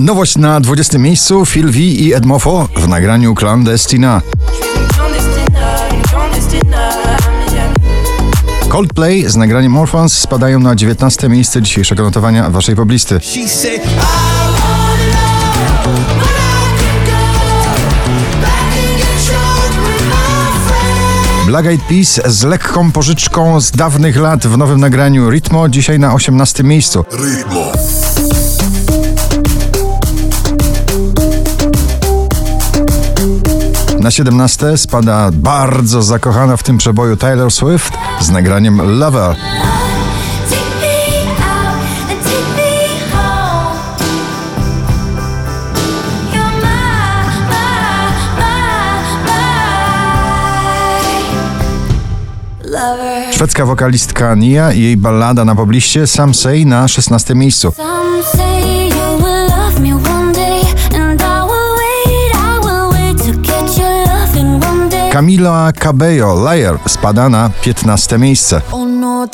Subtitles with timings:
[0.00, 4.22] Nowość na 20 miejscu Phil V i Edmofo w nagraniu Clandestina.
[8.68, 13.20] Coldplay z nagraniem Orphans spadają na 19 miejsce dzisiejszego notowania waszej poblisty.
[21.46, 26.14] Black Eyed Peas z lekką pożyczką z dawnych lat w nowym nagraniu Ritmo dzisiaj na
[26.14, 27.04] 18 miejscu.
[27.12, 27.65] Ritmo.
[34.06, 39.36] Na 17 spada bardzo zakochana w tym przeboju Taylor Swift z nagraniem Lover.
[53.32, 57.72] Szwedzka wokalistka Nia i jej ballada na pobliście Sam Say na 16 miejscu.
[65.16, 68.60] Camila Cabello Liar spada na 15 miejsce.
[68.72, 69.26] Oh no,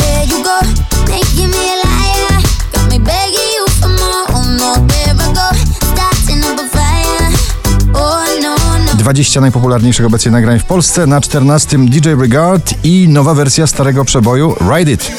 [8.95, 11.07] Dwadzieścia najpopularniejszych obecnie nagrań w Polsce.
[11.07, 15.13] Na 14 DJ Regard i nowa wersja starego przeboju Ride It.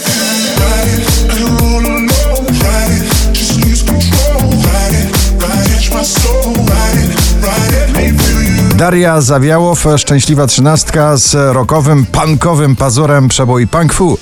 [8.83, 14.17] Daria Zawiałow, szczęśliwa trzynastka z rokowym, punkowym pazurem przebój Punk Fu.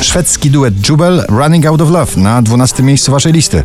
[0.00, 3.64] Szwedzki duet Jubel Running Out of Love na 12 miejscu waszej listy.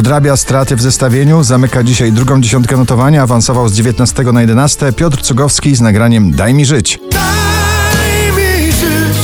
[0.00, 5.22] Odrabia straty w zestawieniu, zamyka dzisiaj drugą dziesiątkę notowania, awansował z 19 na 11 Piotr
[5.22, 7.00] Cugowski z nagraniem Daj mi żyć.
[7.12, 9.18] Daj mi żyć,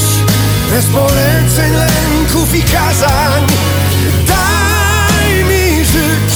[0.70, 3.42] bez poleceń, lęków i kazań.
[4.28, 6.34] Daj mi żyć,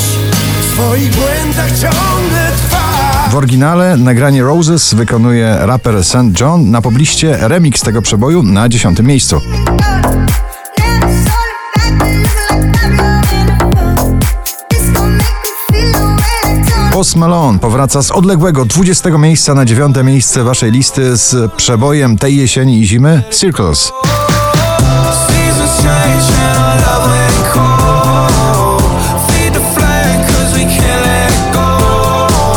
[0.62, 3.28] w swoich błędach ciągle trwa.
[3.30, 6.40] W oryginale nagranie Roses wykonuje raper St.
[6.40, 9.40] John, na pobliście remix tego przeboju na dziesiątym miejscu.
[17.00, 22.36] Post Malone powraca z odległego 20 miejsca na 9 miejsce waszej listy z przebojem tej
[22.36, 23.92] jesieni i zimy Circles.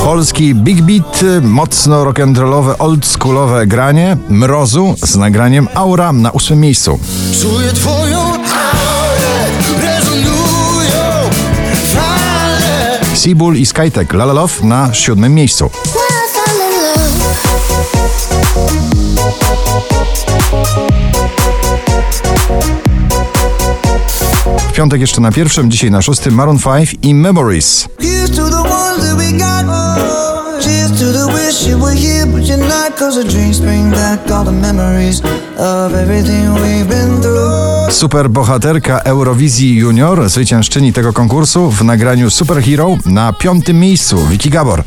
[0.04, 7.00] Polski Big Beat, mocno rock'n'rollowe, oldschoolowe granie Mrozu z nagraniem Aura na ósmym miejscu.
[7.42, 8.34] Czuję twoją
[13.24, 15.70] Seabull i Skytek La La Love na siódmym miejscu.
[24.70, 27.88] W piątek jeszcze na pierwszym, dzisiaj na szóstym Maroon 5 i Memories.
[37.92, 44.28] Super bohaterka Eurowizji Junior, zwyciężczyni tego konkursu w nagraniu Superhero na piątym miejscu.
[44.28, 44.84] Vicky Gabor.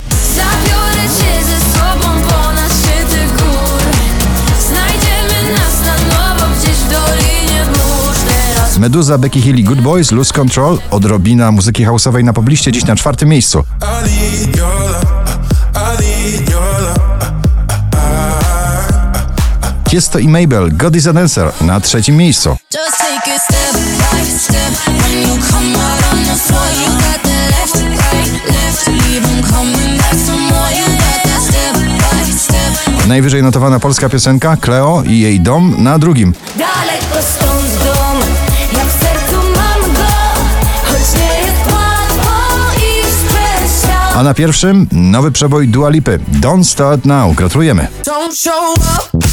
[8.78, 12.96] Meduza, Becky Hill i Good Boys, Lose Control, odrobina muzyki houseowej na pobliście, dziś na
[12.96, 13.64] czwartym miejscu.
[19.88, 22.56] Tiesto i Mabel, God is an Answer na trzecim miejscu.
[33.06, 36.34] Najwyżej notowana polska piosenka Cleo i jej dom na drugim.
[36.58, 38.18] Daleko stąd dom,
[38.72, 40.02] ja w sercu mam go,
[40.84, 42.32] choć nie jest łatwo
[42.78, 46.18] i A na pierwszym nowy przebój Dua Lipy.
[46.40, 47.34] Don't Start Now.
[47.34, 47.88] Gratulujemy.
[48.04, 49.25] Don't show up,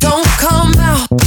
[0.00, 1.19] don't come out.